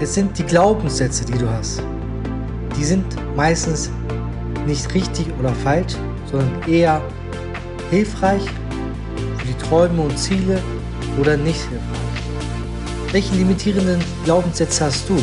Es 0.00 0.14
sind 0.14 0.38
die 0.38 0.44
Glaubenssätze, 0.44 1.24
die 1.24 1.36
du 1.36 1.50
hast. 1.50 1.82
Die 2.76 2.84
sind 2.84 3.04
meistens 3.34 3.90
nicht 4.64 4.94
richtig 4.94 5.26
oder 5.40 5.52
falsch, 5.52 5.94
sondern 6.30 6.68
eher 6.68 7.02
hilfreich 7.90 8.44
für 9.38 9.46
die 9.46 9.54
Träume 9.54 10.02
und 10.02 10.16
Ziele 10.16 10.62
oder 11.20 11.36
nicht 11.36 11.60
hilfreich. 11.62 13.10
Welche 13.10 13.34
limitierenden 13.34 13.98
Glaubenssätze 14.24 14.84
hast 14.84 15.08
du? 15.08 15.16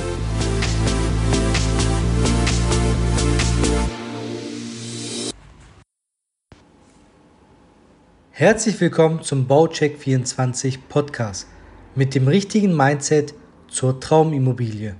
Herzlich 8.31 8.81
willkommen 8.81 9.21
zum 9.21 9.47
Baucheck 9.47 9.97
24 9.97 10.89
Podcast 10.89 11.47
mit 11.95 12.13
dem 12.13 12.27
richtigen 12.27 12.75
Mindset 12.75 13.33
zur 13.75 13.99
Traumimmobilie. 13.99 14.95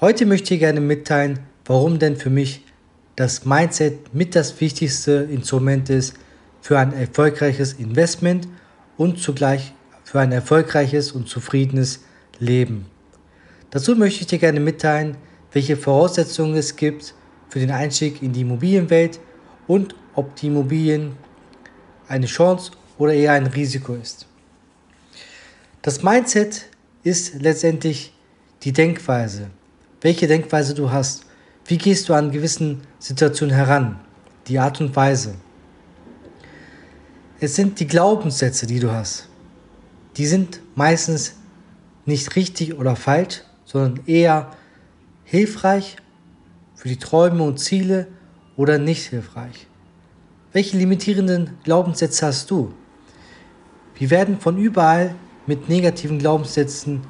Heute 0.00 0.26
möchte 0.26 0.54
ich 0.54 0.60
gerne 0.60 0.80
mitteilen, 0.80 1.38
warum 1.64 2.00
denn 2.00 2.16
für 2.16 2.28
mich 2.28 2.64
das 3.14 3.44
Mindset 3.44 4.12
mit 4.12 4.34
das 4.34 4.60
wichtigste 4.60 5.28
Instrument 5.30 5.88
ist 5.88 6.14
für 6.60 6.76
ein 6.76 6.92
erfolgreiches 6.92 7.74
Investment 7.74 8.48
und 8.96 9.20
zugleich 9.20 9.72
für 10.02 10.18
ein 10.18 10.32
erfolgreiches 10.32 11.12
und 11.12 11.28
zufriedenes 11.28 12.00
Leben. 12.40 12.86
Dazu 13.70 13.94
möchte 13.94 14.22
ich 14.22 14.26
dir 14.26 14.40
gerne 14.40 14.58
mitteilen, 14.58 15.16
welche 15.52 15.76
Voraussetzungen 15.76 16.56
es 16.56 16.74
gibt 16.74 17.14
für 17.48 17.60
den 17.60 17.70
Einstieg 17.70 18.22
in 18.22 18.32
die 18.32 18.40
Immobilienwelt 18.40 19.20
und 19.68 19.94
ob 20.14 20.34
die 20.34 20.48
Immobilien 20.48 21.12
eine 22.08 22.26
Chance 22.26 22.72
oder 22.98 23.14
eher 23.14 23.32
ein 23.32 23.46
Risiko 23.46 23.94
ist. 23.94 24.26
Das 25.82 26.02
Mindset 26.02 26.66
ist 27.06 27.40
letztendlich 27.40 28.12
die 28.64 28.72
Denkweise. 28.72 29.48
Welche 30.00 30.26
Denkweise 30.26 30.74
du 30.74 30.90
hast. 30.90 31.24
Wie 31.64 31.78
gehst 31.78 32.08
du 32.08 32.14
an 32.14 32.32
gewissen 32.32 32.80
Situationen 32.98 33.54
heran? 33.54 34.00
Die 34.48 34.58
Art 34.58 34.80
und 34.80 34.96
Weise. 34.96 35.36
Es 37.38 37.54
sind 37.54 37.78
die 37.78 37.86
Glaubenssätze, 37.86 38.66
die 38.66 38.80
du 38.80 38.90
hast. 38.90 39.28
Die 40.16 40.26
sind 40.26 40.60
meistens 40.74 41.36
nicht 42.06 42.34
richtig 42.34 42.76
oder 42.76 42.96
falsch, 42.96 43.42
sondern 43.64 44.04
eher 44.06 44.50
hilfreich 45.22 45.98
für 46.74 46.88
die 46.88 46.98
Träume 46.98 47.44
und 47.44 47.60
Ziele 47.60 48.08
oder 48.56 48.78
nicht 48.78 49.04
hilfreich. 49.06 49.68
Welche 50.52 50.76
limitierenden 50.76 51.50
Glaubenssätze 51.62 52.26
hast 52.26 52.50
du? 52.50 52.74
Wir 53.94 54.10
werden 54.10 54.40
von 54.40 54.58
überall 54.58 55.14
mit 55.46 55.68
negativen 55.68 56.18
Glaubenssätzen 56.18 57.02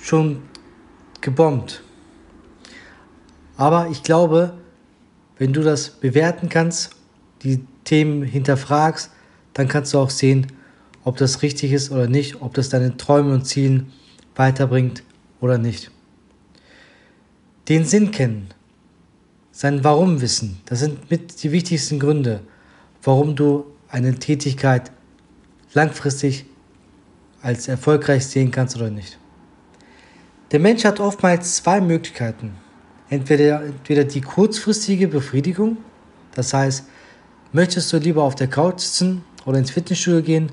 schon 0.00 0.42
gebombt. 1.20 1.82
Aber 3.56 3.88
ich 3.90 4.02
glaube, 4.02 4.54
wenn 5.38 5.52
du 5.52 5.62
das 5.62 5.90
bewerten 5.90 6.48
kannst, 6.48 6.90
die 7.42 7.64
Themen 7.84 8.22
hinterfragst, 8.22 9.10
dann 9.54 9.68
kannst 9.68 9.92
du 9.92 9.98
auch 9.98 10.10
sehen, 10.10 10.46
ob 11.04 11.16
das 11.16 11.42
richtig 11.42 11.72
ist 11.72 11.90
oder 11.90 12.06
nicht, 12.06 12.40
ob 12.40 12.54
das 12.54 12.68
deine 12.68 12.96
Träume 12.96 13.34
und 13.34 13.44
Ziele 13.44 13.86
weiterbringt 14.34 15.02
oder 15.40 15.58
nicht. 15.58 15.90
Den 17.68 17.84
Sinn 17.84 18.10
kennen, 18.10 18.48
sein 19.50 19.84
Warum 19.84 20.20
wissen, 20.20 20.60
das 20.64 20.80
sind 20.80 21.10
mit 21.10 21.42
die 21.42 21.52
wichtigsten 21.52 21.98
Gründe 21.98 22.40
warum 23.02 23.34
du 23.34 23.66
eine 23.88 24.18
Tätigkeit 24.18 24.92
langfristig 25.74 26.46
als 27.42 27.68
erfolgreich 27.68 28.26
sehen 28.26 28.50
kannst 28.50 28.76
oder 28.76 28.90
nicht. 28.90 29.18
Der 30.52 30.60
Mensch 30.60 30.84
hat 30.84 31.00
oftmals 31.00 31.56
zwei 31.56 31.80
Möglichkeiten. 31.80 32.52
Entweder, 33.08 33.64
entweder 33.64 34.04
die 34.04 34.20
kurzfristige 34.20 35.08
Befriedigung, 35.08 35.78
das 36.34 36.54
heißt, 36.54 36.86
möchtest 37.52 37.92
du 37.92 37.98
lieber 37.98 38.22
auf 38.22 38.34
der 38.34 38.48
Couch 38.48 38.80
sitzen 38.80 39.24
oder 39.44 39.58
ins 39.58 39.70
Fitnessstudio 39.70 40.22
gehen, 40.22 40.52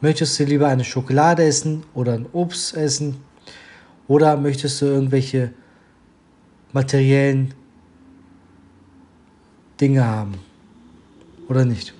möchtest 0.00 0.38
du 0.38 0.44
lieber 0.44 0.68
eine 0.68 0.84
Schokolade 0.84 1.44
essen 1.44 1.84
oder 1.94 2.12
ein 2.14 2.26
Obst 2.32 2.76
essen 2.76 3.16
oder 4.08 4.36
möchtest 4.36 4.82
du 4.82 4.86
irgendwelche 4.86 5.52
materiellen 6.72 7.54
Dinge 9.80 10.04
haben 10.04 10.34
oder 11.48 11.64
nicht. 11.64 11.94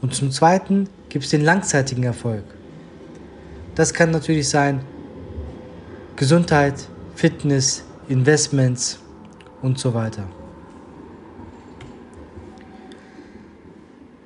Und 0.00 0.14
zum 0.14 0.30
Zweiten 0.30 0.88
gibt 1.08 1.24
es 1.24 1.30
den 1.30 1.42
langzeitigen 1.42 2.04
Erfolg. 2.04 2.44
Das 3.76 3.92
kann 3.92 4.10
natürlich 4.10 4.48
sein 4.48 4.80
Gesundheit, 6.16 6.88
Fitness, 7.14 7.84
Investments 8.08 8.98
und 9.60 9.78
so 9.78 9.92
weiter. 9.92 10.26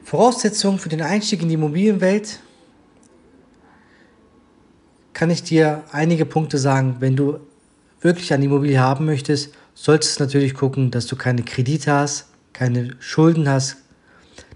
Voraussetzungen 0.05 0.79
für 0.79 0.89
den 0.89 1.03
Einstieg 1.03 1.43
in 1.43 1.49
die 1.49 1.55
Immobilienwelt 1.55 2.39
kann 5.13 5.31
ich 5.31 5.43
dir 5.43 5.83
einige 5.91 6.27
Punkte 6.27 6.57
sagen. 6.57 6.97
Wenn 7.01 7.17
du 7.17 7.41
wirklich 8.01 8.33
eine 8.33 8.45
Immobilie 8.45 8.79
haben 8.79 9.05
möchtest, 9.05 9.53
solltest 9.75 10.21
du 10.21 10.25
natürlich 10.25 10.55
gucken, 10.55 10.93
dass 10.93 11.07
du 11.07 11.17
keine 11.17 11.43
Kredite 11.43 11.93
hast, 11.93 12.29
keine 12.53 12.95
Schulden 13.01 13.49
hast, 13.49 13.79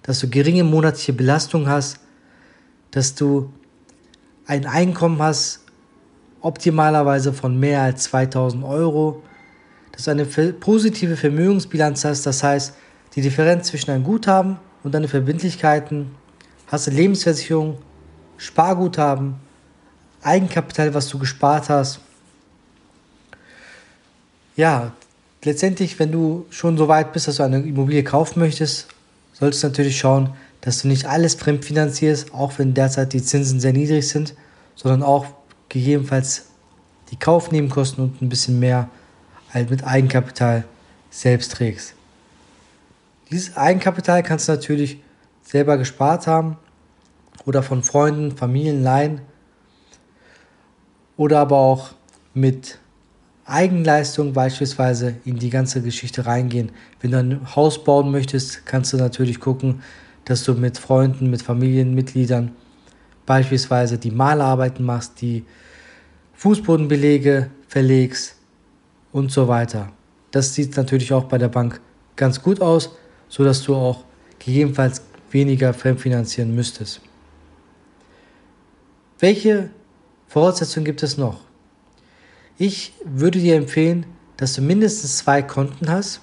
dass 0.02 0.20
du 0.20 0.28
geringe 0.28 0.62
monatliche 0.62 1.12
Belastung 1.12 1.68
hast, 1.68 1.98
dass 2.92 3.16
du 3.16 3.52
ein 4.46 4.66
Einkommen 4.66 5.20
hast, 5.22 5.60
optimalerweise 6.40 7.32
von 7.32 7.58
mehr 7.58 7.82
als 7.82 8.04
2000 8.04 8.64
Euro, 8.64 9.22
dass 9.92 10.04
du 10.04 10.10
eine 10.10 10.26
positive 10.26 11.16
Vermögensbilanz 11.16 12.04
hast, 12.04 12.26
das 12.26 12.42
heißt 12.42 12.74
die 13.14 13.22
Differenz 13.22 13.68
zwischen 13.68 13.86
deinem 13.86 14.04
Guthaben 14.04 14.58
und 14.82 14.92
deinen 14.92 15.08
Verbindlichkeiten, 15.08 16.10
hast 16.66 16.86
du 16.86 16.90
Lebensversicherung, 16.90 17.78
Sparguthaben, 18.36 19.36
Eigenkapital, 20.22 20.94
was 20.94 21.08
du 21.08 21.18
gespart 21.18 21.68
hast. 21.68 22.00
Ja, 24.56 24.92
letztendlich, 25.44 25.98
wenn 25.98 26.10
du 26.10 26.46
schon 26.50 26.76
so 26.76 26.88
weit 26.88 27.12
bist, 27.12 27.28
dass 27.28 27.36
du 27.36 27.42
eine 27.44 27.60
Immobilie 27.60 28.02
kaufen 28.02 28.40
möchtest, 28.40 28.88
solltest 29.32 29.62
du 29.62 29.68
natürlich 29.68 29.98
schauen, 29.98 30.30
dass 30.64 30.80
du 30.80 30.88
nicht 30.88 31.04
alles 31.04 31.34
fremdfinanzierst, 31.34 32.32
auch 32.32 32.58
wenn 32.58 32.72
derzeit 32.72 33.12
die 33.12 33.22
Zinsen 33.22 33.60
sehr 33.60 33.74
niedrig 33.74 34.08
sind, 34.08 34.34
sondern 34.74 35.02
auch 35.02 35.26
gegebenenfalls 35.68 36.46
die 37.10 37.18
Kaufnebenkosten 37.18 38.02
und 38.02 38.22
ein 38.22 38.30
bisschen 38.30 38.58
mehr 38.60 38.88
halt 39.52 39.68
mit 39.68 39.84
Eigenkapital 39.84 40.64
selbst 41.10 41.52
trägst. 41.52 41.94
Dieses 43.30 43.58
Eigenkapital 43.58 44.22
kannst 44.22 44.48
du 44.48 44.52
natürlich 44.52 45.02
selber 45.42 45.76
gespart 45.76 46.26
haben 46.26 46.56
oder 47.44 47.62
von 47.62 47.82
Freunden, 47.82 48.34
Familien 48.34 48.82
leihen 48.82 49.20
oder 51.18 51.40
aber 51.40 51.58
auch 51.58 51.90
mit 52.32 52.78
Eigenleistung 53.44 54.32
beispielsweise 54.32 55.16
in 55.26 55.38
die 55.38 55.50
ganze 55.50 55.82
Geschichte 55.82 56.24
reingehen. 56.24 56.72
Wenn 57.02 57.10
du 57.10 57.18
ein 57.18 57.54
Haus 57.54 57.84
bauen 57.84 58.10
möchtest, 58.10 58.64
kannst 58.64 58.94
du 58.94 58.96
natürlich 58.96 59.40
gucken, 59.40 59.82
dass 60.24 60.44
du 60.44 60.54
mit 60.54 60.78
Freunden, 60.78 61.30
mit 61.30 61.42
Familienmitgliedern 61.42 62.52
beispielsweise 63.26 63.98
die 63.98 64.10
Malarbeiten 64.10 64.84
machst, 64.84 65.20
die 65.20 65.44
Fußbodenbelege 66.34 67.50
verlegst 67.68 68.36
und 69.12 69.30
so 69.30 69.48
weiter. 69.48 69.92
Das 70.30 70.54
sieht 70.54 70.76
natürlich 70.76 71.12
auch 71.12 71.24
bei 71.24 71.38
der 71.38 71.48
Bank 71.48 71.80
ganz 72.16 72.42
gut 72.42 72.60
aus, 72.60 72.90
sodass 73.28 73.62
du 73.62 73.74
auch 73.74 74.04
gegebenenfalls 74.38 75.02
weniger 75.30 75.72
fremdfinanzieren 75.72 76.54
müsstest. 76.54 77.00
Welche 79.18 79.70
Voraussetzungen 80.28 80.84
gibt 80.84 81.02
es 81.02 81.16
noch? 81.16 81.40
Ich 82.58 82.92
würde 83.04 83.38
dir 83.38 83.56
empfehlen, 83.56 84.06
dass 84.36 84.54
du 84.54 84.62
mindestens 84.62 85.18
zwei 85.18 85.42
Konten 85.42 85.88
hast, 85.88 86.20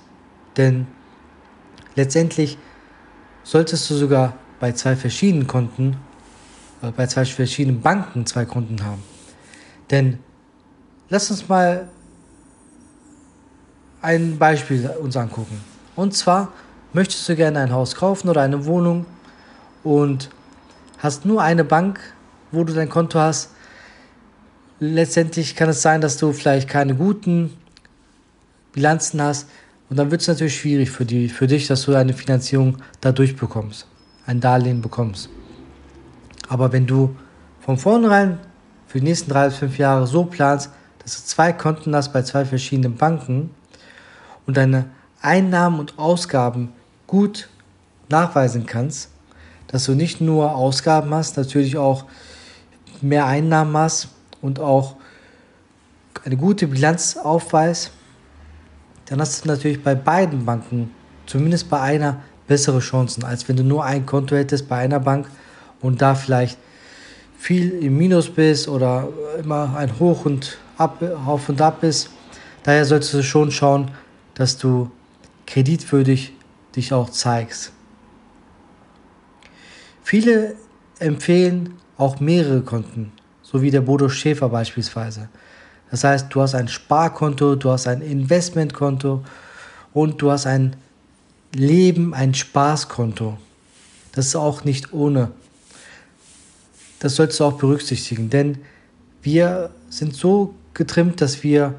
denn 0.57 0.87
letztendlich 1.95 2.57
solltest 3.43 3.89
du 3.89 3.95
sogar 3.95 4.33
bei 4.59 4.71
zwei 4.71 4.95
verschiedenen 4.95 5.47
Konten, 5.47 5.97
äh, 6.81 6.91
bei 6.91 7.07
zwei 7.07 7.25
verschiedenen 7.25 7.81
Banken 7.81 8.25
zwei 8.25 8.45
Konten 8.45 8.83
haben. 8.83 9.03
Denn 9.89 10.19
lass 11.09 11.29
uns 11.31 11.47
mal 11.49 11.89
ein 14.01 14.37
Beispiel 14.37 14.89
uns 15.01 15.15
angucken. 15.15 15.61
Und 15.95 16.15
zwar 16.15 16.51
möchtest 16.93 17.27
du 17.27 17.35
gerne 17.35 17.59
ein 17.59 17.71
Haus 17.71 17.95
kaufen 17.95 18.29
oder 18.29 18.41
eine 18.41 18.65
Wohnung 18.65 19.05
und 19.83 20.29
hast 20.99 21.25
nur 21.25 21.41
eine 21.41 21.63
Bank, 21.63 21.99
wo 22.51 22.63
du 22.63 22.73
dein 22.73 22.89
Konto 22.89 23.19
hast, 23.19 23.51
letztendlich 24.79 25.55
kann 25.55 25.69
es 25.69 25.81
sein, 25.81 26.01
dass 26.01 26.17
du 26.17 26.33
vielleicht 26.33 26.67
keine 26.67 26.95
guten 26.95 27.55
Bilanzen 28.73 29.21
hast. 29.21 29.47
Und 29.91 29.97
dann 29.97 30.09
wird 30.09 30.21
es 30.21 30.29
natürlich 30.29 30.57
schwierig 30.57 30.89
für, 30.89 31.03
die, 31.03 31.27
für 31.27 31.47
dich, 31.47 31.67
dass 31.67 31.81
du 31.81 31.93
eine 31.93 32.13
Finanzierung 32.13 32.77
dadurch 33.01 33.35
bekommst, 33.35 33.87
ein 34.25 34.39
Darlehen 34.39 34.81
bekommst. 34.81 35.29
Aber 36.47 36.71
wenn 36.71 36.87
du 36.87 37.13
von 37.59 37.77
vornherein 37.77 38.39
für 38.87 38.99
die 38.99 39.03
nächsten 39.03 39.29
drei 39.29 39.49
bis 39.49 39.57
fünf 39.57 39.77
Jahre 39.77 40.07
so 40.07 40.23
planst, 40.23 40.71
dass 40.99 41.17
du 41.17 41.27
zwei 41.27 41.51
Konten 41.51 41.93
hast 41.93 42.13
bei 42.13 42.21
zwei 42.21 42.45
verschiedenen 42.45 42.95
Banken 42.95 43.49
und 44.47 44.55
deine 44.55 44.85
Einnahmen 45.21 45.77
und 45.81 45.99
Ausgaben 45.99 46.71
gut 47.05 47.49
nachweisen 48.07 48.65
kannst, 48.65 49.09
dass 49.67 49.83
du 49.83 49.93
nicht 49.93 50.21
nur 50.21 50.55
Ausgaben 50.55 51.13
hast, 51.13 51.35
natürlich 51.35 51.75
auch 51.75 52.05
mehr 53.01 53.25
Einnahmen 53.25 53.75
hast 53.75 54.07
und 54.41 54.61
auch 54.61 54.95
eine 56.23 56.37
gute 56.37 56.67
Bilanz 56.67 57.17
aufweist, 57.17 57.91
dann 59.11 59.19
hast 59.19 59.43
du 59.43 59.49
natürlich 59.49 59.83
bei 59.83 59.93
beiden 59.93 60.45
Banken, 60.45 60.89
zumindest 61.25 61.69
bei 61.69 61.81
einer, 61.81 62.21
bessere 62.47 62.79
Chancen, 62.79 63.25
als 63.25 63.47
wenn 63.49 63.57
du 63.57 63.63
nur 63.63 63.83
ein 63.83 64.05
Konto 64.05 64.37
hättest 64.37 64.69
bei 64.69 64.77
einer 64.77 65.01
Bank 65.01 65.29
und 65.81 66.01
da 66.01 66.15
vielleicht 66.15 66.57
viel 67.37 67.71
im 67.83 67.97
Minus 67.97 68.29
bist 68.29 68.69
oder 68.69 69.09
immer 69.37 69.75
ein 69.75 69.99
Hoch 69.99 70.23
und 70.23 70.57
ab, 70.77 71.03
auf 71.25 71.49
und 71.49 71.61
ab 71.61 71.81
bist. 71.81 72.09
Daher 72.63 72.85
solltest 72.85 73.13
du 73.13 73.21
schon 73.21 73.51
schauen, 73.51 73.91
dass 74.33 74.57
du 74.57 74.89
kreditwürdig 75.45 76.33
dich 76.75 76.93
auch 76.93 77.09
zeigst. 77.09 77.73
Viele 80.03 80.55
empfehlen 80.99 81.75
auch 81.97 82.21
mehrere 82.21 82.61
Konten, 82.61 83.11
so 83.41 83.61
wie 83.61 83.71
der 83.71 83.81
Bodo 83.81 84.07
Schäfer 84.07 84.47
beispielsweise. 84.47 85.27
Das 85.91 86.05
heißt, 86.05 86.27
du 86.29 86.41
hast 86.41 86.55
ein 86.55 86.69
Sparkonto, 86.69 87.55
du 87.55 87.69
hast 87.69 87.87
ein 87.87 88.01
Investmentkonto 88.01 89.23
und 89.93 90.21
du 90.21 90.31
hast 90.31 90.47
ein 90.47 90.77
Leben, 91.53 92.13
ein 92.13 92.33
Spaßkonto. 92.33 93.37
Das 94.13 94.27
ist 94.27 94.35
auch 94.35 94.63
nicht 94.63 94.93
ohne. 94.93 95.31
Das 96.99 97.15
solltest 97.15 97.41
du 97.41 97.45
auch 97.45 97.57
berücksichtigen, 97.57 98.29
denn 98.29 98.59
wir 99.21 99.71
sind 99.89 100.15
so 100.15 100.55
getrimmt, 100.73 101.19
dass 101.19 101.43
wir 101.43 101.75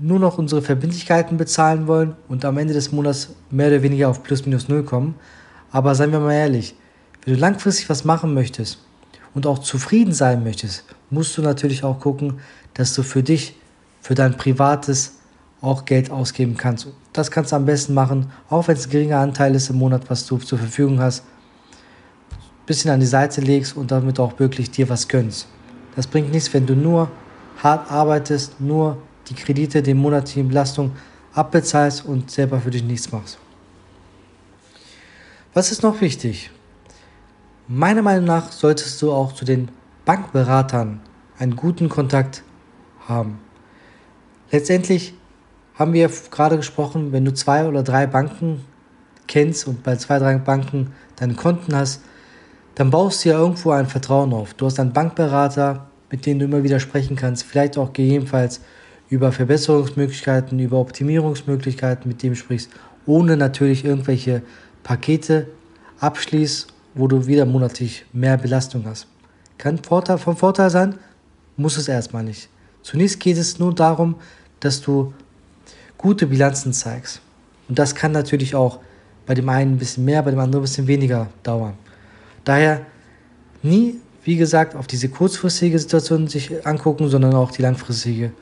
nur 0.00 0.18
noch 0.18 0.38
unsere 0.38 0.62
Verbindlichkeiten 0.62 1.36
bezahlen 1.36 1.86
wollen 1.86 2.14
und 2.28 2.44
am 2.44 2.58
Ende 2.58 2.74
des 2.74 2.92
Monats 2.92 3.30
mehr 3.50 3.68
oder 3.68 3.82
weniger 3.82 4.08
auf 4.08 4.22
plus 4.22 4.46
minus 4.46 4.68
null 4.68 4.84
kommen. 4.84 5.14
Aber 5.70 5.94
seien 5.94 6.12
wir 6.12 6.20
mal 6.20 6.34
ehrlich, 6.34 6.74
wenn 7.24 7.34
du 7.34 7.40
langfristig 7.40 7.88
was 7.88 8.04
machen 8.04 8.34
möchtest 8.34 8.78
und 9.34 9.46
auch 9.46 9.58
zufrieden 9.58 10.12
sein 10.12 10.44
möchtest, 10.44 10.84
musst 11.12 11.36
du 11.36 11.42
natürlich 11.42 11.84
auch 11.84 12.00
gucken, 12.00 12.40
dass 12.74 12.94
du 12.94 13.02
für 13.02 13.22
dich, 13.22 13.54
für 14.00 14.14
dein 14.14 14.36
privates 14.36 15.18
auch 15.60 15.84
Geld 15.84 16.10
ausgeben 16.10 16.56
kannst. 16.56 16.88
Das 17.12 17.30
kannst 17.30 17.52
du 17.52 17.56
am 17.56 17.66
besten 17.66 17.94
machen, 17.94 18.32
auch 18.48 18.66
wenn 18.66 18.76
es 18.76 18.86
ein 18.86 18.90
geringer 18.90 19.18
Anteil 19.18 19.54
ist 19.54 19.70
im 19.70 19.76
Monat, 19.76 20.10
was 20.10 20.26
du 20.26 20.38
zur 20.38 20.58
Verfügung 20.58 21.00
hast. 21.00 21.22
Ein 22.32 22.66
bisschen 22.66 22.90
an 22.90 23.00
die 23.00 23.06
Seite 23.06 23.40
legst 23.40 23.76
und 23.76 23.90
damit 23.90 24.18
auch 24.18 24.38
wirklich 24.38 24.70
dir 24.70 24.88
was 24.88 25.06
gönnst. 25.06 25.46
Das 25.94 26.06
bringt 26.06 26.32
nichts, 26.32 26.52
wenn 26.54 26.66
du 26.66 26.74
nur 26.74 27.10
hart 27.62 27.90
arbeitest, 27.90 28.60
nur 28.60 28.96
die 29.28 29.34
Kredite, 29.34 29.82
die 29.82 29.94
monatliche 29.94 30.42
Belastung 30.42 30.92
abbezahlst 31.34 32.04
und 32.04 32.30
selber 32.30 32.60
für 32.60 32.70
dich 32.70 32.82
nichts 32.82 33.12
machst. 33.12 33.38
Was 35.54 35.70
ist 35.70 35.82
noch 35.82 36.00
wichtig? 36.00 36.50
Meiner 37.68 38.02
Meinung 38.02 38.24
nach 38.24 38.50
solltest 38.50 39.00
du 39.02 39.12
auch 39.12 39.32
zu 39.32 39.44
den 39.44 39.68
Bankberatern 40.04 41.00
einen 41.38 41.56
guten 41.56 41.88
Kontakt 41.88 42.42
haben. 43.06 43.38
Letztendlich 44.50 45.14
haben 45.74 45.92
wir 45.92 46.10
gerade 46.30 46.56
gesprochen, 46.56 47.12
wenn 47.12 47.24
du 47.24 47.32
zwei 47.32 47.66
oder 47.66 47.82
drei 47.82 48.06
Banken 48.06 48.64
kennst 49.26 49.66
und 49.66 49.82
bei 49.82 49.96
zwei, 49.96 50.18
drei 50.18 50.36
Banken 50.38 50.92
deine 51.16 51.34
Konten 51.34 51.74
hast, 51.74 52.02
dann 52.74 52.90
baust 52.90 53.24
du 53.24 53.30
ja 53.30 53.38
irgendwo 53.38 53.70
ein 53.70 53.86
Vertrauen 53.86 54.32
auf. 54.32 54.54
Du 54.54 54.66
hast 54.66 54.78
einen 54.78 54.92
Bankberater, 54.92 55.86
mit 56.10 56.26
dem 56.26 56.38
du 56.38 56.44
immer 56.44 56.62
wieder 56.62 56.80
sprechen 56.80 57.16
kannst, 57.16 57.44
vielleicht 57.44 57.78
auch 57.78 57.92
gegebenenfalls 57.92 58.60
über 59.08 59.32
Verbesserungsmöglichkeiten, 59.32 60.58
über 60.58 60.78
Optimierungsmöglichkeiten, 60.78 62.08
mit 62.08 62.22
dem 62.22 62.34
sprichst, 62.34 62.70
ohne 63.06 63.36
natürlich 63.36 63.84
irgendwelche 63.84 64.42
Pakete 64.82 65.48
abschließt 66.00 66.72
wo 66.94 67.06
du 67.08 67.26
wieder 67.26 67.46
monatlich 67.46 68.04
mehr 68.12 68.36
Belastung 68.36 68.84
hast. 68.86 69.06
Kann 69.58 69.78
Vorteil, 69.78 70.18
vom 70.18 70.36
Vorteil 70.36 70.70
sein, 70.70 70.96
muss 71.56 71.76
es 71.76 71.88
erstmal 71.88 72.24
nicht. 72.24 72.48
Zunächst 72.82 73.20
geht 73.20 73.36
es 73.36 73.58
nur 73.58 73.74
darum, 73.74 74.16
dass 74.60 74.80
du 74.80 75.12
gute 75.98 76.26
Bilanzen 76.26 76.72
zeigst. 76.72 77.20
Und 77.68 77.78
das 77.78 77.94
kann 77.94 78.12
natürlich 78.12 78.54
auch 78.54 78.80
bei 79.26 79.34
dem 79.34 79.48
einen 79.48 79.74
ein 79.74 79.78
bisschen 79.78 80.04
mehr, 80.04 80.22
bei 80.22 80.30
dem 80.30 80.40
anderen 80.40 80.62
ein 80.62 80.66
bisschen 80.66 80.86
weniger 80.86 81.28
dauern. 81.42 81.74
Daher 82.44 82.84
nie, 83.62 84.00
wie 84.24 84.36
gesagt, 84.36 84.74
auf 84.74 84.86
diese 84.86 85.08
kurzfristige 85.08 85.78
Situation 85.78 86.26
sich 86.26 86.66
angucken, 86.66 87.08
sondern 87.08 87.34
auch 87.34 87.52
die 87.52 87.62
langfristige 87.62 88.32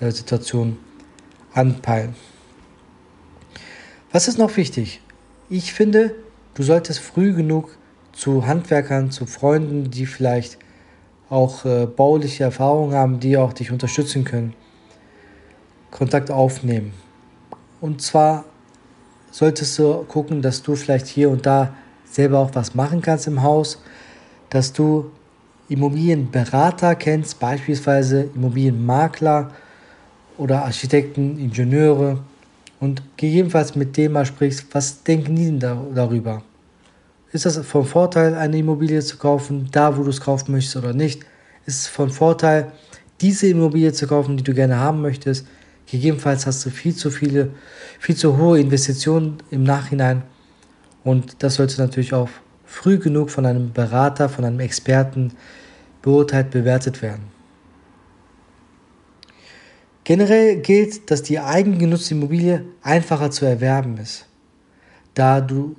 äh, 0.00 0.10
Situation 0.10 0.78
anpeilen. 1.52 2.14
Was 4.12 4.28
ist 4.28 4.38
noch 4.38 4.56
wichtig? 4.56 5.00
Ich 5.48 5.72
finde, 5.72 6.14
du 6.54 6.62
solltest 6.62 7.00
früh 7.00 7.32
genug 7.32 7.76
zu 8.16 8.46
Handwerkern, 8.46 9.10
zu 9.10 9.26
Freunden, 9.26 9.90
die 9.90 10.06
vielleicht 10.06 10.58
auch 11.28 11.64
äh, 11.64 11.86
bauliche 11.86 12.44
Erfahrungen 12.44 12.94
haben, 12.94 13.20
die 13.20 13.36
auch 13.36 13.52
dich 13.52 13.70
unterstützen 13.70 14.24
können, 14.24 14.54
Kontakt 15.90 16.30
aufnehmen. 16.30 16.92
Und 17.80 18.00
zwar 18.00 18.44
solltest 19.30 19.78
du 19.78 20.04
gucken, 20.04 20.40
dass 20.40 20.62
du 20.62 20.74
vielleicht 20.74 21.06
hier 21.06 21.28
und 21.30 21.44
da 21.44 21.74
selber 22.04 22.38
auch 22.38 22.54
was 22.54 22.74
machen 22.74 23.02
kannst 23.02 23.26
im 23.26 23.42
Haus, 23.42 23.82
dass 24.48 24.72
du 24.72 25.10
Immobilienberater 25.68 26.94
kennst, 26.94 27.38
beispielsweise 27.38 28.30
Immobilienmakler 28.34 29.50
oder 30.38 30.64
Architekten, 30.64 31.38
Ingenieure 31.38 32.20
und 32.80 33.02
gegebenenfalls 33.16 33.74
mit 33.74 33.96
dem 33.96 34.12
mal 34.12 34.24
sprichst, 34.24 34.66
was 34.72 35.02
denken 35.02 35.36
die 35.36 35.46
denn 35.46 35.60
da, 35.60 35.82
darüber? 35.94 36.42
Ist 37.36 37.44
das 37.44 37.58
von 37.58 37.84
Vorteil, 37.84 38.34
eine 38.34 38.56
Immobilie 38.56 39.02
zu 39.02 39.18
kaufen, 39.18 39.68
da 39.70 39.94
wo 39.98 40.02
du 40.02 40.08
es 40.08 40.22
kaufen 40.22 40.52
möchtest 40.52 40.74
oder 40.76 40.94
nicht? 40.94 41.20
Ist 41.66 41.82
es 41.82 41.86
von 41.86 42.08
Vorteil, 42.08 42.72
diese 43.20 43.46
Immobilie 43.46 43.92
zu 43.92 44.06
kaufen, 44.06 44.38
die 44.38 44.42
du 44.42 44.54
gerne 44.54 44.78
haben 44.78 45.02
möchtest? 45.02 45.46
Gegebenenfalls 45.84 46.46
hast 46.46 46.64
du 46.64 46.70
viel 46.70 46.96
zu 46.96 47.10
viele, 47.10 47.50
viel 47.98 48.16
zu 48.16 48.38
hohe 48.38 48.58
Investitionen 48.58 49.36
im 49.50 49.64
Nachhinein. 49.64 50.22
Und 51.04 51.42
das 51.42 51.56
sollte 51.56 51.78
natürlich 51.78 52.14
auch 52.14 52.30
früh 52.64 52.96
genug 52.96 53.28
von 53.28 53.44
einem 53.44 53.70
Berater, 53.70 54.30
von 54.30 54.46
einem 54.46 54.60
Experten 54.60 55.32
beurteilt, 56.00 56.50
bewertet 56.50 57.02
werden. 57.02 57.24
Generell 60.04 60.56
gilt, 60.62 61.10
dass 61.10 61.22
die 61.22 61.38
eigengenutzte 61.38 62.14
Immobilie 62.14 62.64
einfacher 62.80 63.30
zu 63.30 63.44
erwerben 63.44 63.98
ist, 63.98 64.24
da 65.12 65.42
du 65.42 65.76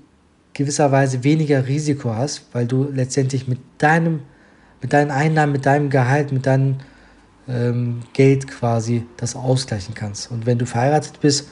gewisserweise 0.57 1.23
weniger 1.23 1.67
Risiko 1.67 2.15
hast, 2.15 2.45
weil 2.51 2.65
du 2.65 2.89
letztendlich 2.91 3.47
mit 3.47 3.59
deinem, 3.77 4.21
mit 4.81 4.91
deinen 4.91 5.11
Einnahmen, 5.11 5.51
mit 5.51 5.67
deinem 5.67 5.91
Gehalt, 5.91 6.31
mit 6.31 6.47
deinem 6.47 6.77
ähm, 7.47 7.99
Geld 8.13 8.47
quasi 8.47 9.05
das 9.17 9.35
ausgleichen 9.35 9.93
kannst. 9.93 10.31
Und 10.31 10.47
wenn 10.47 10.57
du 10.57 10.65
verheiratet 10.65 11.21
bist 11.21 11.49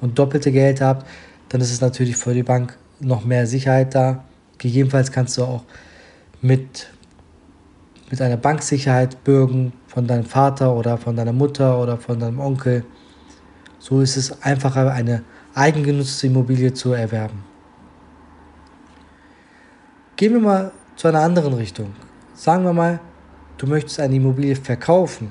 und 0.00 0.18
doppelte 0.18 0.50
Geld 0.50 0.80
habt, 0.80 1.06
dann 1.50 1.60
ist 1.60 1.70
es 1.70 1.80
natürlich 1.80 2.16
für 2.16 2.34
die 2.34 2.42
Bank 2.42 2.76
noch 2.98 3.24
mehr 3.24 3.46
Sicherheit 3.46 3.94
da. 3.94 4.24
Gegebenenfalls 4.58 5.12
kannst 5.12 5.38
du 5.38 5.44
auch 5.44 5.62
mit, 6.42 6.88
mit 8.10 8.20
einer 8.20 8.36
Banksicherheit 8.36 9.22
bürgen 9.22 9.72
von 9.86 10.08
deinem 10.08 10.24
Vater 10.24 10.74
oder 10.74 10.98
von 10.98 11.14
deiner 11.14 11.32
Mutter 11.32 11.80
oder 11.80 11.96
von 11.96 12.18
deinem 12.18 12.40
Onkel. 12.40 12.84
So 13.78 14.00
ist 14.00 14.16
es 14.16 14.42
einfacher, 14.42 14.92
eine 14.92 15.22
eigengenutzte 15.54 16.26
Immobilie 16.26 16.74
zu 16.74 16.92
erwerben. 16.92 17.47
Gehen 20.18 20.32
wir 20.32 20.40
mal 20.40 20.72
zu 20.96 21.06
einer 21.06 21.20
anderen 21.20 21.54
Richtung. 21.54 21.94
Sagen 22.34 22.64
wir 22.64 22.72
mal, 22.72 22.98
du 23.56 23.68
möchtest 23.68 24.00
eine 24.00 24.16
Immobilie 24.16 24.56
verkaufen. 24.56 25.30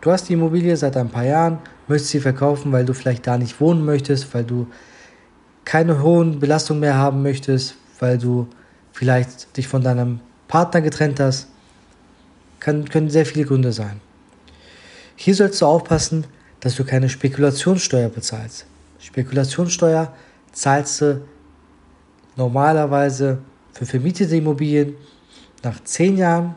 Du 0.00 0.10
hast 0.10 0.30
die 0.30 0.32
Immobilie 0.32 0.74
seit 0.74 0.96
ein 0.96 1.10
paar 1.10 1.26
Jahren, 1.26 1.58
möchtest 1.86 2.12
sie 2.12 2.20
verkaufen, 2.20 2.72
weil 2.72 2.86
du 2.86 2.94
vielleicht 2.94 3.26
da 3.26 3.36
nicht 3.36 3.60
wohnen 3.60 3.84
möchtest, 3.84 4.32
weil 4.32 4.44
du 4.44 4.68
keine 5.66 6.02
hohen 6.02 6.40
Belastungen 6.40 6.80
mehr 6.80 6.96
haben 6.96 7.22
möchtest, 7.22 7.74
weil 7.98 8.16
du 8.16 8.48
vielleicht 8.90 9.54
dich 9.54 9.68
von 9.68 9.82
deinem 9.82 10.20
Partner 10.48 10.80
getrennt 10.80 11.20
hast. 11.20 11.48
Kann, 12.58 12.88
können 12.88 13.10
sehr 13.10 13.26
viele 13.26 13.44
Gründe 13.44 13.70
sein. 13.70 14.00
Hier 15.16 15.34
sollst 15.34 15.60
du 15.60 15.66
aufpassen, 15.66 16.24
dass 16.60 16.74
du 16.74 16.84
keine 16.84 17.10
Spekulationssteuer 17.10 18.08
bezahlst. 18.08 18.64
Spekulationssteuer 18.98 20.10
zahlst 20.52 21.02
du 21.02 21.20
normalerweise 22.34 23.40
für 23.76 23.84
vermietete 23.84 24.34
Immobilien 24.36 24.94
nach 25.62 25.84
zehn 25.84 26.16
Jahren 26.16 26.54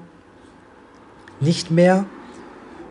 nicht 1.41 1.69
mehr 1.69 2.05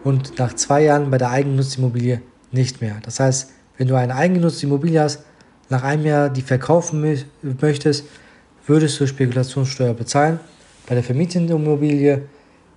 und 0.04 0.38
nach 0.38 0.52
zwei 0.54 0.82
Jahren 0.82 1.10
bei 1.10 1.16
der 1.16 1.30
eigengenutzten 1.30 1.82
Immobilie 1.82 2.20
nicht 2.52 2.82
mehr. 2.82 2.98
Das 3.02 3.20
heißt, 3.20 3.50
wenn 3.78 3.88
du 3.88 3.94
eine 3.94 4.14
eigengenutzte 4.14 4.66
Immobilie 4.66 5.00
hast, 5.00 5.24
nach 5.70 5.82
einem 5.82 6.04
Jahr 6.04 6.28
die 6.28 6.42
verkaufen 6.42 7.00
möchtest, 7.60 8.04
würdest 8.66 9.00
du 9.00 9.06
Spekulationssteuer 9.06 9.94
bezahlen. 9.94 10.40
Bei 10.86 10.94
der 10.94 11.04
vermieteten 11.04 11.48
Immobilie 11.48 12.22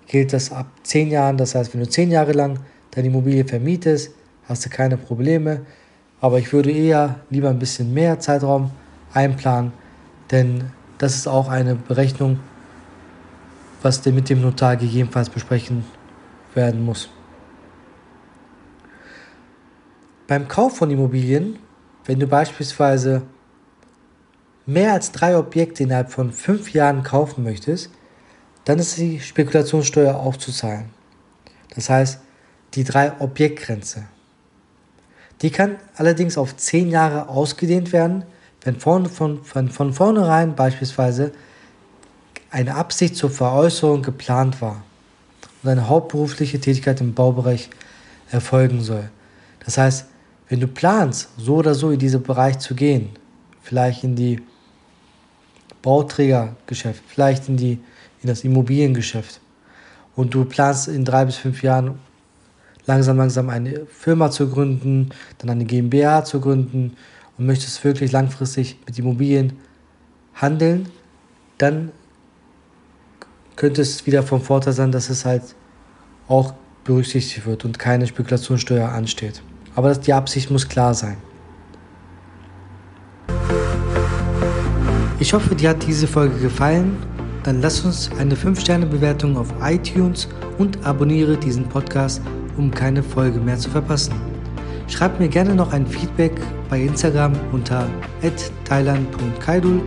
gilt 0.08 0.32
das 0.32 0.54
ab 0.54 0.68
10 0.84 1.12
Jahren. 1.12 1.36
Das 1.38 1.54
heißt, 1.56 1.74
wenn 1.74 1.82
du 1.82 1.90
10 1.90 2.12
Jahre 2.12 2.32
lang 2.32 2.60
deine 2.92 3.08
Immobilie 3.08 3.44
vermietest, 3.44 4.12
hast 4.46 4.66
du 4.66 4.70
keine 4.70 4.96
Probleme. 4.96 5.62
Aber 6.22 6.40
ich 6.40 6.54
würde 6.54 6.72
eher 6.72 7.20
lieber 7.30 7.50
ein 7.50 7.60
bisschen 7.60 7.94
mehr 7.94 8.20
Zeitraum 8.20 8.72
einplanen, 9.14 9.74
denn 10.30 10.66
das 11.02 11.16
ist 11.16 11.28
auch 11.28 11.50
eine 11.50 11.74
Berechnung, 11.74 12.40
was 13.82 14.06
mit 14.06 14.30
dem 14.30 14.40
Notar 14.40 14.78
gegebenenfalls 14.78 15.32
besprechen 15.32 15.84
werden 16.54 16.86
muss. 16.86 17.10
Beim 20.28 20.48
Kauf 20.48 20.78
von 20.78 20.92
Immobilien, 20.92 21.58
wenn 22.06 22.20
du 22.20 22.28
beispielsweise 22.28 23.24
mehr 24.68 24.94
als 24.94 25.12
drei 25.12 25.36
Objekte 25.36 25.82
innerhalb 25.82 26.12
von 26.12 26.32
fünf 26.32 26.72
Jahren 26.72 27.02
kaufen 27.02 27.44
möchtest, 27.44 27.90
dann 28.66 28.78
ist 28.78 28.96
die 28.98 29.20
Spekulationssteuer 29.20 30.16
aufzuzahlen. 30.16 30.92
Das 31.74 31.90
heißt, 31.90 32.20
die 32.76 32.84
drei 32.84 33.20
Objektgrenze. 33.20 34.04
Die 35.42 35.50
kann 35.50 35.78
allerdings 35.96 36.38
auf 36.38 36.56
zehn 36.58 36.92
Jahre 36.92 37.28
ausgedehnt 37.28 37.92
werden, 37.92 38.24
wenn 38.64 38.80
von, 38.80 39.08
von, 39.08 39.44
von, 39.44 39.70
von 39.70 39.94
vornherein 39.94 40.56
beispielsweise 40.56 41.32
eine 42.52 42.76
Absicht 42.76 43.16
zur 43.16 43.30
Veräußerung 43.30 44.02
geplant 44.02 44.62
war 44.62 44.84
und 45.64 45.70
eine 45.70 45.88
hauptberufliche 45.88 46.60
Tätigkeit 46.60 47.02
im 47.02 47.14
Baubereich 47.14 47.70
erfolgen 48.30 48.82
soll. 48.82 49.10
Das 49.66 49.78
heißt, 49.78 50.06
wenn 50.50 50.60
du 50.60 50.68
planst, 50.68 51.30
so 51.38 51.56
oder 51.56 51.74
so 51.74 51.92
in 51.92 52.00
diesen 52.00 52.24
Bereich 52.24 52.60
zu 52.60 52.76
gehen, 52.76 53.10
vielleicht 53.62 54.04
in 54.04 54.16
die 54.16 54.42
Bauträgergeschäft, 55.82 57.04
vielleicht 57.08 57.48
in, 57.48 57.58
die, 57.58 57.80
in 58.22 58.28
das 58.28 58.44
Immobiliengeschäft 58.44 59.40
und 60.16 60.34
du 60.34 60.46
planst 60.46 60.88
in 60.88 61.06
drei 61.06 61.26
bis 61.26 61.38
fünf 61.38 61.64
Jahren 61.64 62.00
langsam, 62.86 63.18
langsam 63.18 63.50
eine 63.50 63.86
Firma 63.88 64.30
zu 64.30 64.50
gründen, 64.50 65.10
dann 65.38 65.50
eine 65.50 65.66
GmbH 65.66 66.26
zu 66.26 66.42
gründen 66.42 66.98
und 67.38 67.46
möchtest 67.46 67.84
wirklich 67.84 68.12
langfristig 68.12 68.78
mit 68.86 68.98
Immobilien 69.00 69.54
handeln, 70.34 70.90
dann 71.58 71.92
könnte 73.56 73.82
es 73.82 74.06
wieder 74.06 74.24
vom 74.24 74.42
Vorteil 74.42 74.74
sein, 74.74 74.92
dass 74.92 75.10
es 75.10 75.26
halt 75.26 75.56
auch 76.28 76.54
berücksichtigt 76.84 77.46
wird 77.46 77.66
und 77.66 77.78
keine 77.78 78.08
Spekulationssteuer 78.08 78.90
ansteht. 78.90 79.44
Aber 79.76 79.94
die 79.94 80.14
Absicht 80.14 80.50
muss 80.50 80.68
klar 80.68 80.94
sein. 80.94 81.18
Ich 85.20 85.34
hoffe, 85.34 85.56
dir 85.56 85.70
hat 85.70 85.86
diese 85.86 86.08
Folge 86.08 86.40
gefallen. 86.40 86.98
Dann 87.44 87.62
lass 87.62 87.82
uns 87.82 88.10
eine 88.18 88.36
5-Sterne-Bewertung 88.36 89.38
auf 89.38 89.54
iTunes 89.62 90.28
und 90.58 90.84
abonniere 90.86 91.38
diesen 91.38 91.70
Podcast, 91.70 92.22
um 92.58 92.72
keine 92.72 93.04
Folge 93.04 93.40
mehr 93.40 93.58
zu 93.58 93.70
verpassen. 93.70 94.31
Schreib 94.92 95.20
mir 95.20 95.30
gerne 95.30 95.56
noch 95.56 95.72
ein 95.72 95.88
Feedback 95.88 96.34
bei 96.70 96.82
Instagram 96.82 97.32
unter 97.54 97.88
thailand.kaidul 98.66 99.82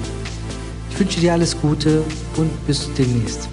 Ich 0.89 0.99
wünsche 0.99 1.19
dir 1.19 1.33
alles 1.33 1.59
Gute 1.59 2.01
und 2.37 2.49
bis 2.65 2.89
demnächst. 2.93 3.50